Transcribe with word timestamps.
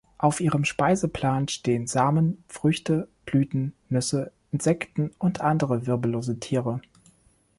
Auf 0.17 0.39
ihrem 0.41 0.65
Speiseplan 0.65 1.47
stehen 1.47 1.85
Samen, 1.85 2.43
Früchte, 2.47 3.07
Blüten, 3.27 3.73
Nüsse, 3.89 4.31
Insekten 4.51 5.11
und 5.19 5.41
andere 5.41 5.85
wirbellose 5.85 6.39
Tiere. 6.39 6.81